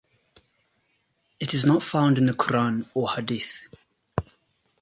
[1.39, 3.67] It is not found in the Quran or Hadith.